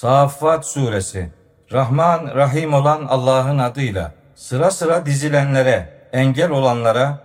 [0.00, 1.28] Saffat Suresi
[1.72, 7.18] Rahman Rahim olan Allah'ın adıyla sıra sıra dizilenlere, engel olanlara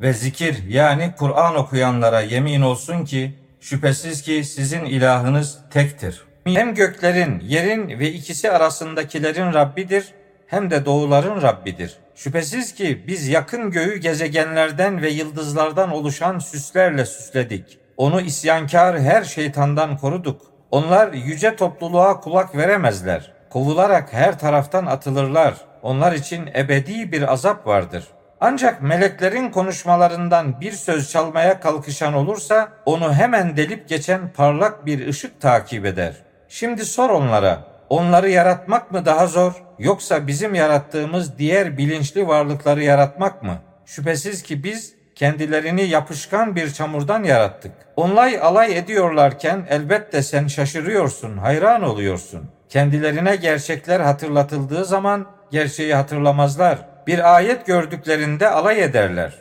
[0.00, 6.24] ve zikir yani Kur'an okuyanlara yemin olsun ki şüphesiz ki sizin ilahınız tektir.
[6.44, 10.14] Hem göklerin, yerin ve ikisi arasındakilerin Rabbidir
[10.46, 11.96] hem de doğuların Rabbidir.
[12.14, 17.78] Şüphesiz ki biz yakın göğü gezegenlerden ve yıldızlardan oluşan süslerle süsledik.
[17.96, 20.53] Onu isyankar her şeytandan koruduk.
[20.74, 23.32] Onlar yüce topluluğa kulak veremezler.
[23.50, 25.54] Kovularak her taraftan atılırlar.
[25.82, 28.04] Onlar için ebedi bir azap vardır.
[28.40, 35.40] Ancak meleklerin konuşmalarından bir söz çalmaya kalkışan olursa onu hemen delip geçen parlak bir ışık
[35.40, 36.14] takip eder.
[36.48, 43.42] Şimdi sor onlara, onları yaratmak mı daha zor yoksa bizim yarattığımız diğer bilinçli varlıkları yaratmak
[43.42, 43.58] mı?
[43.86, 47.72] Şüphesiz ki biz kendilerini yapışkan bir çamurdan yarattık.
[47.96, 52.50] Onlar alay ediyorlarken elbette sen şaşırıyorsun, hayran oluyorsun.
[52.68, 56.78] Kendilerine gerçekler hatırlatıldığı zaman gerçeği hatırlamazlar.
[57.06, 59.34] Bir ayet gördüklerinde alay ederler.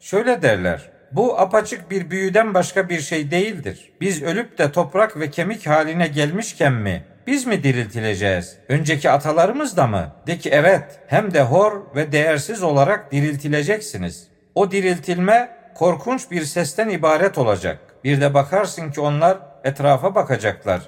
[0.00, 0.90] Şöyle derler.
[1.12, 3.92] Bu apaçık bir büyüden başka bir şey değildir.
[4.00, 8.56] Biz ölüp de toprak ve kemik haline gelmişken mi biz mi diriltileceğiz?
[8.68, 10.12] Önceki atalarımız da mı?
[10.26, 14.28] De ki evet, hem de hor ve değersiz olarak diriltileceksiniz.
[14.56, 17.78] O diriltilme korkunç bir sesten ibaret olacak.
[18.04, 20.80] Bir de bakarsın ki onlar etrafa bakacaklar.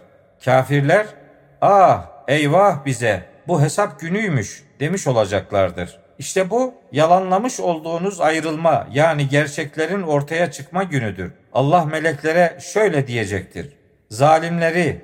[0.44, 1.06] Kafirler,
[1.60, 6.00] ah eyvah bize bu hesap günüymüş demiş olacaklardır.
[6.18, 11.32] İşte bu yalanlamış olduğunuz ayrılma yani gerçeklerin ortaya çıkma günüdür.
[11.52, 13.76] Allah meleklere şöyle diyecektir.
[14.10, 15.00] Zalimleri,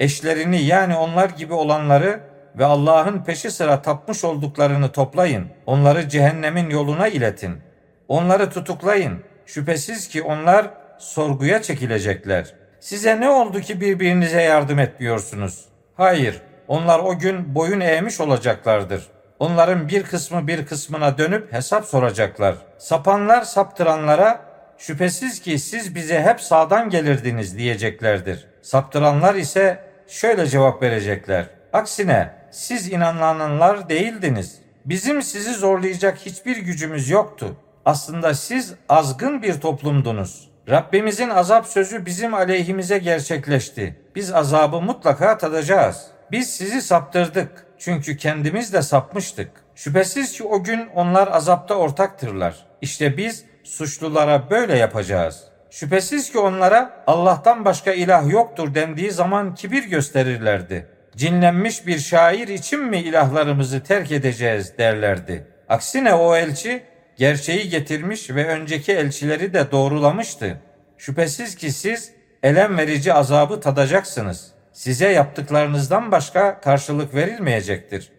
[0.00, 2.20] eşlerini yani onlar gibi olanları
[2.58, 5.46] ve Allah'ın peşi sıra tapmış olduklarını toplayın.
[5.66, 7.65] Onları cehennemin yoluna iletin.
[8.08, 9.22] Onları tutuklayın.
[9.46, 12.54] Şüphesiz ki onlar sorguya çekilecekler.
[12.80, 15.64] Size ne oldu ki birbirinize yardım etmiyorsunuz?
[15.94, 19.06] Hayır, onlar o gün boyun eğmiş olacaklardır.
[19.38, 22.54] Onların bir kısmı bir kısmına dönüp hesap soracaklar.
[22.78, 24.40] Sapanlar saptıranlara
[24.78, 28.46] şüphesiz ki siz bize hep sağdan gelirdiniz diyeceklerdir.
[28.62, 29.78] Saptıranlar ise
[30.08, 31.46] şöyle cevap verecekler.
[31.72, 34.58] Aksine siz inananlar değildiniz.
[34.84, 37.56] Bizim sizi zorlayacak hiçbir gücümüz yoktu.
[37.86, 40.48] Aslında siz azgın bir toplumdunuz.
[40.68, 43.96] Rabbimizin azap sözü bizim aleyhimize gerçekleşti.
[44.14, 46.06] Biz azabı mutlaka tadacağız.
[46.32, 47.66] Biz sizi saptırdık.
[47.78, 49.50] Çünkü kendimiz de sapmıştık.
[49.74, 52.66] Şüphesiz ki o gün onlar azapta ortaktırlar.
[52.80, 55.44] İşte biz suçlulara böyle yapacağız.
[55.70, 60.86] Şüphesiz ki onlara Allah'tan başka ilah yoktur dendiği zaman kibir gösterirlerdi.
[61.16, 65.46] Cinlenmiş bir şair için mi ilahlarımızı terk edeceğiz derlerdi.
[65.68, 66.82] Aksine o elçi
[67.16, 70.60] gerçeği getirmiş ve önceki elçileri de doğrulamıştı.
[70.98, 72.12] Şüphesiz ki siz
[72.42, 74.52] elem verici azabı tadacaksınız.
[74.72, 78.12] Size yaptıklarınızdan başka karşılık verilmeyecektir.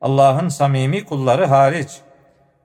[0.00, 1.90] Allah'ın samimi kulları hariç.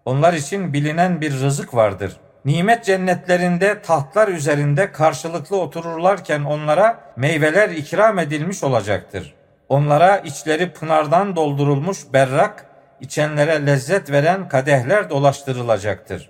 [0.06, 2.18] Onlar için bilinen bir rızık vardır.
[2.46, 9.36] Nimet cennetlerinde tahtlar üzerinde karşılıklı otururlarken onlara meyveler ikram edilmiş olacaktır.
[9.69, 12.66] Onlara içleri pınardan doldurulmuş berrak
[13.01, 16.29] içenlere lezzet veren kadehler dolaştırılacaktır.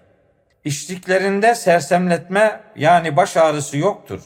[0.65, 4.21] İçtiklerinde sersemletme yani baş ağrısı yoktur.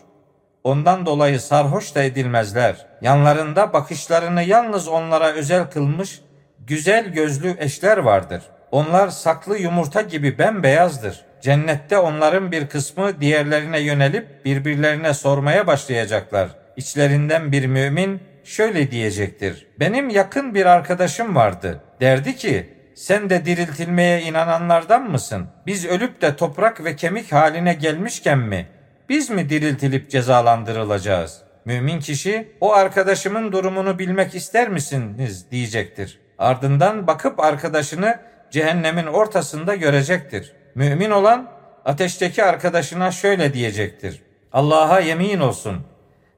[0.63, 2.85] Ondan dolayı sarhoş da edilmezler.
[3.01, 6.21] Yanlarında bakışlarını yalnız onlara özel kılmış
[6.59, 8.41] güzel gözlü eşler vardır.
[8.71, 11.25] Onlar saklı yumurta gibi bembeyazdır.
[11.41, 16.49] Cennette onların bir kısmı diğerlerine yönelip birbirlerine sormaya başlayacaklar.
[16.77, 19.67] İçlerinden bir mümin şöyle diyecektir.
[19.79, 21.83] Benim yakın bir arkadaşım vardı.
[22.01, 25.47] Derdi ki sen de diriltilmeye inananlardan mısın?
[25.65, 28.67] Biz ölüp de toprak ve kemik haline gelmişken mi?
[29.09, 31.41] Biz mi diriltilip cezalandırılacağız?
[31.65, 36.19] Mümin kişi o arkadaşımın durumunu bilmek ister misiniz diyecektir.
[36.37, 38.19] Ardından bakıp arkadaşını
[38.51, 40.53] cehennemin ortasında görecektir.
[40.75, 41.51] Mümin olan
[41.85, 44.21] ateşteki arkadaşına şöyle diyecektir.
[44.53, 45.85] Allah'a yemin olsun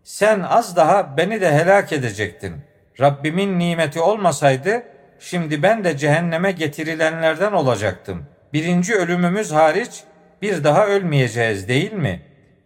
[0.08, 2.56] sen az daha beni de helak edecektin.
[3.00, 4.84] Rabbimin nimeti olmasaydı
[5.20, 8.26] şimdi ben de cehenneme getirilenlerden olacaktım.
[8.54, 10.04] Birinci ölümümüz hariç
[10.42, 12.22] bir daha ölmeyeceğiz değil mi?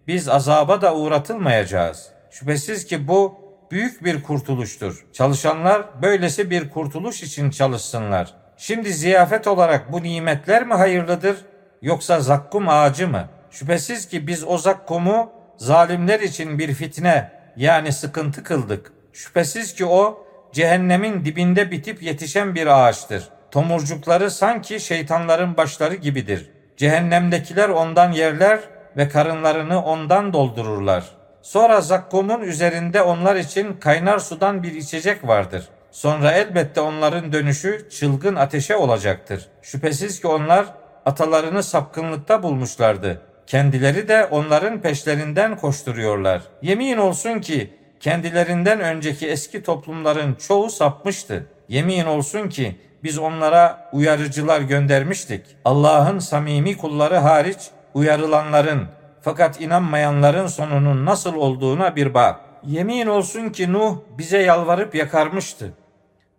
[0.07, 2.09] Biz azaba da uğratılmayacağız.
[2.31, 3.35] Şüphesiz ki bu
[3.71, 5.05] büyük bir kurtuluştur.
[5.13, 8.33] Çalışanlar böylesi bir kurtuluş için çalışsınlar.
[8.57, 11.37] Şimdi ziyafet olarak bu nimetler mi hayırlıdır
[11.81, 13.29] yoksa zakkum ağacı mı?
[13.51, 18.91] Şüphesiz ki biz o zakkumu zalimler için bir fitne yani sıkıntı kıldık.
[19.13, 23.29] Şüphesiz ki o cehennemin dibinde bitip yetişen bir ağaçtır.
[23.51, 26.49] Tomurcukları sanki şeytanların başları gibidir.
[26.77, 28.59] Cehennemdekiler ondan yerler
[28.97, 31.05] ve karınlarını ondan doldururlar.
[31.41, 35.67] Sonra zakkumun üzerinde onlar için kaynar sudan bir içecek vardır.
[35.91, 39.47] Sonra elbette onların dönüşü çılgın ateşe olacaktır.
[39.61, 40.65] Şüphesiz ki onlar
[41.05, 43.21] atalarını sapkınlıkta bulmuşlardı.
[43.51, 46.42] Kendileri de onların peşlerinden koşturuyorlar.
[46.62, 51.45] Yemin olsun ki kendilerinden önceki eski toplumların çoğu sapmıştı.
[51.69, 55.42] Yemin olsun ki biz onlara uyarıcılar göndermiştik.
[55.65, 57.57] Allah'ın samimi kulları hariç
[57.94, 58.88] uyarılanların
[59.21, 62.39] fakat inanmayanların sonunun nasıl olduğuna bir bak.
[62.68, 65.74] Yemin olsun ki Nuh bize yalvarıp yakarmıştı.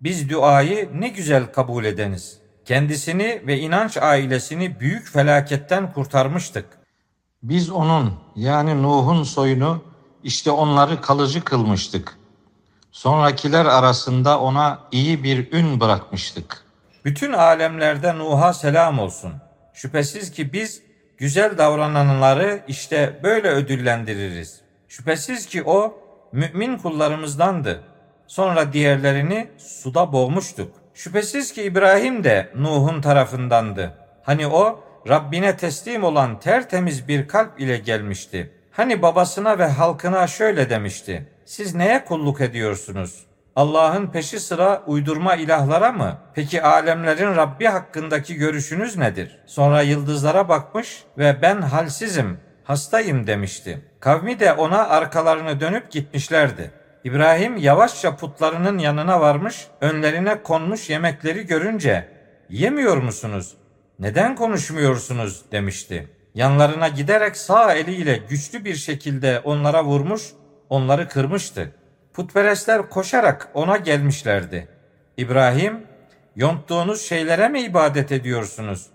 [0.01, 2.39] Biz duayı ne güzel kabul edeniz.
[2.65, 6.82] Kendisini ve inanç ailesini büyük felaketten kurtarmıştık.
[7.43, 9.83] Biz onun yani Nuh'un soyunu
[10.23, 12.19] işte onları kalıcı kılmıştık.
[12.93, 16.65] Sonrakiler arasında ona iyi bir ün bırakmıştık.
[17.05, 19.33] Bütün alemlerde Nuh'a selam olsun.
[19.75, 20.83] Şüphesiz ki biz
[21.19, 24.61] güzel davrananları işte böyle ödüllendiririz.
[24.89, 25.95] Şüphesiz ki o
[26.33, 27.83] mümin kullarımızdandı.
[28.27, 30.73] Sonra diğerlerini suda boğmuştuk.
[30.95, 33.93] Şüphesiz ki İbrahim de Nuh'un tarafındandı.
[34.23, 38.53] Hani o Rabbine teslim olan tertemiz bir kalp ile gelmişti.
[38.71, 41.29] Hani babasına ve halkına şöyle demişti.
[41.45, 43.27] Siz neye kulluk ediyorsunuz?
[43.57, 46.19] Allah'ın peşi sıra uydurma ilahlara mı?
[46.35, 49.39] Peki alemlerin Rabbi hakkındaki görüşünüz nedir?
[49.47, 53.81] Sonra yıldızlara bakmış ve ben halsizim, hastayım demişti.
[54.01, 56.71] Kavmi de ona arkalarını dönüp gitmişlerdi.
[57.05, 62.09] İbrahim yavaşça putlarının yanına varmış, önlerine konmuş yemekleri görünce
[62.49, 63.57] "Yemiyor musunuz?
[63.99, 66.09] Neden konuşmuyorsunuz?" demişti.
[66.35, 70.23] Yanlarına giderek sağ eliyle güçlü bir şekilde onlara vurmuş,
[70.69, 71.73] onları kırmıştı.
[72.15, 74.69] Putperestler koşarak ona gelmişlerdi.
[75.17, 75.87] İbrahim,
[76.37, 78.87] yonttuğunuz şeylere mi ibadet ediyorsunuz?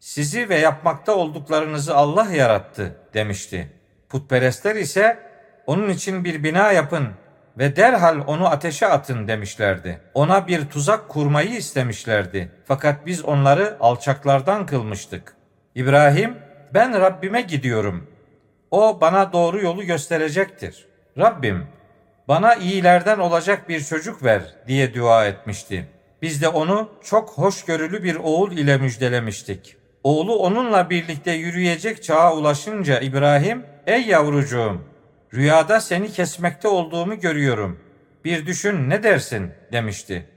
[0.00, 3.72] Sizi ve yapmakta olduklarınızı Allah yarattı demişti.
[4.08, 5.18] Putperestler ise
[5.66, 7.08] onun için bir bina yapın
[7.58, 10.00] ve derhal onu ateşe atın demişlerdi.
[10.14, 12.52] Ona bir tuzak kurmayı istemişlerdi.
[12.64, 15.36] Fakat biz onları alçaklardan kılmıştık.
[15.74, 16.36] İbrahim,
[16.74, 18.06] ben Rabbime gidiyorum.
[18.70, 20.86] O bana doğru yolu gösterecektir.
[21.18, 21.66] Rabbim,
[22.28, 25.88] bana iyilerden olacak bir çocuk ver diye dua etmişti.
[26.22, 29.76] Biz de onu çok hoşgörülü bir oğul ile müjdelemiştik.
[30.04, 34.84] Oğlu onunla birlikte yürüyecek çağa ulaşınca İbrahim, ''Ey yavrucuğum,
[35.34, 37.80] rüyada seni kesmekte olduğumu görüyorum.
[38.24, 40.28] Bir düşün ne dersin?'' demişti.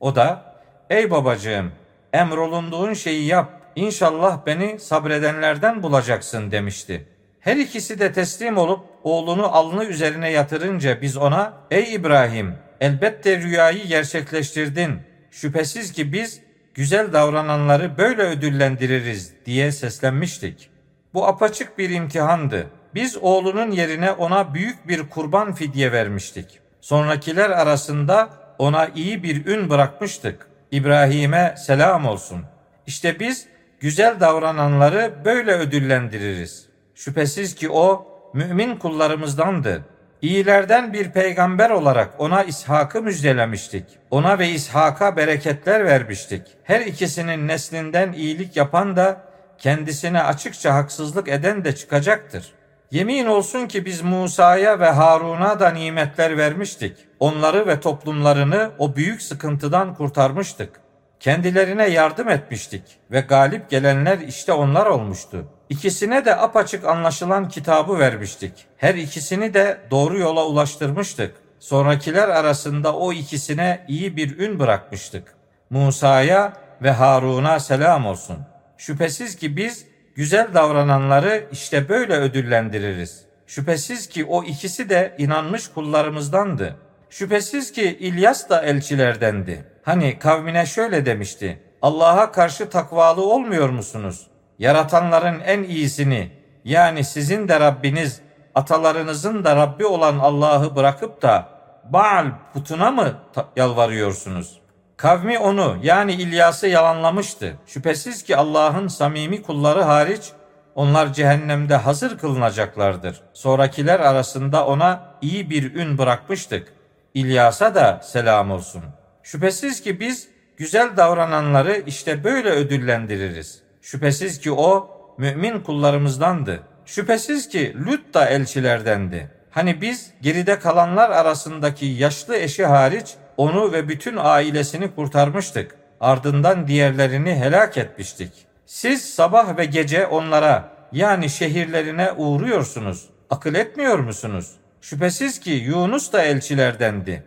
[0.00, 0.54] O da,
[0.90, 1.72] ''Ey babacığım,
[2.12, 7.06] emrolunduğun şeyi yap, İnşallah beni sabredenlerden bulacaksın.'' demişti.
[7.40, 13.86] Her ikisi de teslim olup oğlunu alnı üzerine yatırınca biz ona ''Ey İbrahim elbette rüyayı
[13.86, 14.98] gerçekleştirdin.
[15.30, 16.40] Şüphesiz ki biz
[16.74, 20.70] güzel davrananları böyle ödüllendiririz.'' diye seslenmiştik.
[21.14, 22.66] Bu apaçık bir imtihandı.
[22.98, 26.60] Biz oğlunun yerine ona büyük bir kurban fidye vermiştik.
[26.80, 30.46] Sonrakiler arasında ona iyi bir ün bırakmıştık.
[30.70, 32.44] İbrahim'e selam olsun.
[32.86, 33.46] İşte biz
[33.80, 36.66] güzel davrananları böyle ödüllendiririz.
[36.94, 39.84] Şüphesiz ki o mümin kullarımızdandı.
[40.22, 43.84] İyilerden bir peygamber olarak ona İshak'ı müjdelemiştik.
[44.10, 46.42] Ona ve İshak'a bereketler vermiştik.
[46.64, 49.22] Her ikisinin neslinden iyilik yapan da
[49.58, 52.57] kendisine açıkça haksızlık eden de çıkacaktır.
[52.90, 56.96] Yemin olsun ki biz Musa'ya ve Harun'a da nimetler vermiştik.
[57.20, 60.80] Onları ve toplumlarını o büyük sıkıntıdan kurtarmıştık.
[61.20, 65.44] Kendilerine yardım etmiştik ve galip gelenler işte onlar olmuştu.
[65.68, 68.52] İkisine de apaçık anlaşılan kitabı vermiştik.
[68.76, 71.34] Her ikisini de doğru yola ulaştırmıştık.
[71.58, 75.34] Sonrakiler arasında o ikisine iyi bir ün bırakmıştık.
[75.70, 78.38] Musa'ya ve Harun'a selam olsun.
[78.76, 79.86] Şüphesiz ki biz
[80.18, 83.24] güzel davrananları işte böyle ödüllendiririz.
[83.46, 86.76] Şüphesiz ki o ikisi de inanmış kullarımızdandı.
[87.10, 89.64] Şüphesiz ki İlyas da elçilerdendi.
[89.82, 91.62] Hani kavmine şöyle demişti.
[91.82, 94.26] Allah'a karşı takvalı olmuyor musunuz?
[94.58, 96.32] Yaratanların en iyisini
[96.64, 98.20] yani sizin de Rabbiniz,
[98.54, 101.48] atalarınızın da Rabbi olan Allah'ı bırakıp da
[101.84, 103.14] Baal putuna mı
[103.56, 104.60] yalvarıyorsunuz?
[104.98, 107.56] Kavmi onu yani İlyas'ı yalanlamıştı.
[107.66, 110.32] Şüphesiz ki Allah'ın samimi kulları hariç
[110.74, 113.20] onlar cehennemde hazır kılınacaklardır.
[113.32, 116.72] Sonrakiler arasında ona iyi bir ün bırakmıştık.
[117.14, 118.82] İlyas'a da selam olsun.
[119.22, 123.62] Şüphesiz ki biz güzel davrananları işte böyle ödüllendiririz.
[123.82, 126.60] Şüphesiz ki o mümin kullarımızdandı.
[126.84, 129.30] Şüphesiz ki Lut da elçilerdendi.
[129.50, 135.74] Hani biz geride kalanlar arasındaki yaşlı eşi hariç onu ve bütün ailesini kurtarmıştık.
[136.00, 138.32] Ardından diğerlerini helak etmiştik.
[138.66, 143.08] Siz sabah ve gece onlara yani şehirlerine uğruyorsunuz.
[143.30, 144.52] Akıl etmiyor musunuz?
[144.80, 147.24] Şüphesiz ki Yunus da elçilerdendi.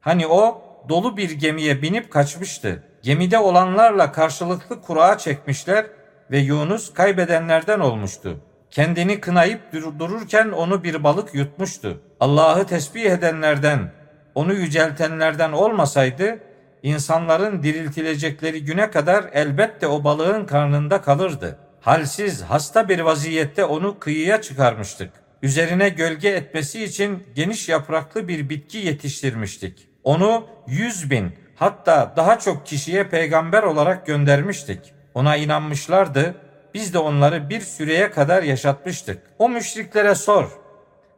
[0.00, 2.82] Hani o dolu bir gemiye binip kaçmıştı.
[3.02, 5.86] Gemide olanlarla karşılıklı kura çekmişler
[6.30, 8.40] ve Yunus kaybedenlerden olmuştu.
[8.70, 9.60] Kendini kınayıp
[9.98, 12.00] dururken onu bir balık yutmuştu.
[12.20, 13.92] Allah'ı tesbih edenlerden,
[14.34, 16.38] onu yüceltenlerden olmasaydı
[16.82, 21.58] insanların diriltilecekleri güne kadar elbette o balığın karnında kalırdı.
[21.80, 25.10] Halsiz, hasta bir vaziyette onu kıyıya çıkarmıştık.
[25.42, 29.88] Üzerine gölge etmesi için geniş yapraklı bir bitki yetiştirmiştik.
[30.04, 34.94] Onu yüz bin hatta daha çok kişiye peygamber olarak göndermiştik.
[35.14, 36.34] Ona inanmışlardı.
[36.74, 39.22] Biz de onları bir süreye kadar yaşatmıştık.
[39.38, 40.50] O müşriklere sor.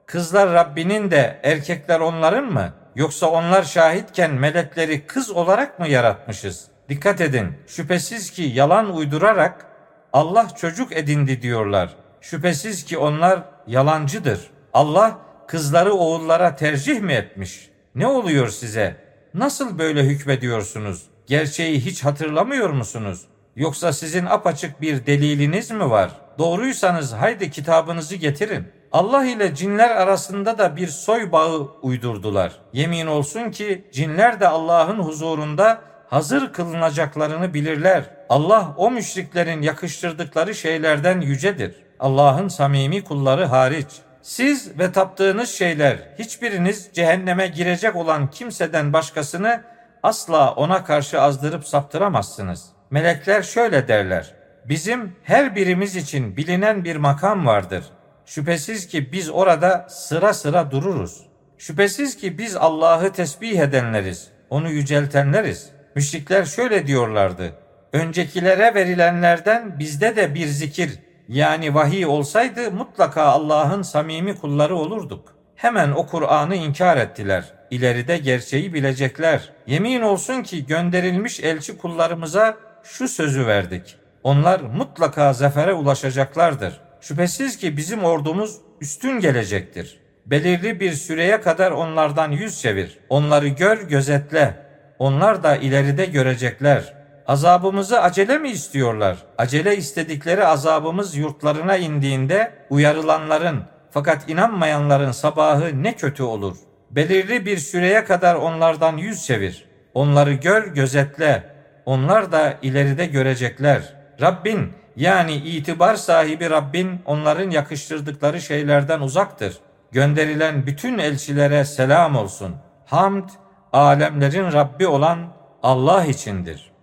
[0.06, 2.72] Kızlar Rabbinin de erkekler onların mı?
[2.96, 6.64] Yoksa onlar şahitken melekleri kız olarak mı yaratmışız?
[6.88, 7.52] Dikkat edin.
[7.66, 9.66] Şüphesiz ki yalan uydurarak
[10.12, 11.96] Allah çocuk edindi diyorlar.
[12.20, 14.40] Şüphesiz ki onlar yalancıdır.
[14.74, 17.70] Allah kızları oğullara tercih mi etmiş?
[17.94, 18.96] Ne oluyor size?
[19.34, 21.02] Nasıl böyle hükmediyorsunuz?
[21.26, 23.26] Gerçeği hiç hatırlamıyor musunuz?
[23.56, 26.10] Yoksa sizin apaçık bir deliliniz mi var?
[26.38, 28.68] Doğruysanız haydi kitabınızı getirin.
[28.96, 32.52] Allah ile cinler arasında da bir soy bağı uydurdular.
[32.72, 38.04] Yemin olsun ki cinler de Allah'ın huzurunda hazır kılınacaklarını bilirler.
[38.28, 41.74] Allah o müşriklerin yakıştırdıkları şeylerden yücedir.
[42.00, 43.86] Allah'ın samimi kulları hariç.
[44.22, 49.62] Siz ve taptığınız şeyler hiçbiriniz cehenneme girecek olan kimseden başkasını
[50.02, 52.64] asla ona karşı azdırıp saptıramazsınız.
[52.90, 54.34] Melekler şöyle derler.
[54.64, 57.84] Bizim her birimiz için bilinen bir makam vardır.
[58.26, 61.20] Şüphesiz ki biz orada sıra sıra dururuz.
[61.58, 65.70] Şüphesiz ki biz Allah'ı tesbih edenleriz, onu yüceltenleriz.
[65.94, 67.52] Müşrikler şöyle diyorlardı.
[67.92, 75.34] Öncekilere verilenlerden bizde de bir zikir yani vahiy olsaydı mutlaka Allah'ın samimi kulları olurduk.
[75.56, 77.44] Hemen o Kur'an'ı inkar ettiler.
[77.70, 79.52] İleride gerçeği bilecekler.
[79.66, 83.96] Yemin olsun ki gönderilmiş elçi kullarımıza şu sözü verdik.
[84.22, 86.85] Onlar mutlaka zafere ulaşacaklardır.
[87.08, 90.00] Şüphesiz ki bizim ordumuz üstün gelecektir.
[90.26, 92.98] Belirli bir süreye kadar onlardan yüz çevir.
[93.08, 94.54] Onları gör, gözetle.
[94.98, 96.94] Onlar da ileride görecekler.
[97.26, 99.16] Azabımızı acele mi istiyorlar?
[99.38, 106.56] Acele istedikleri azabımız yurtlarına indiğinde uyarılanların fakat inanmayanların sabahı ne kötü olur.
[106.90, 109.64] Belirli bir süreye kadar onlardan yüz çevir.
[109.94, 111.44] Onları gör, gözetle.
[111.84, 113.94] Onlar da ileride görecekler.
[114.20, 119.58] Rabbin yani itibar sahibi Rabbin onların yakıştırdıkları şeylerden uzaktır.
[119.92, 122.56] Gönderilen bütün elçilere selam olsun.
[122.86, 123.28] Hamd
[123.72, 125.18] alemlerin Rabbi olan
[125.62, 126.75] Allah içindir.''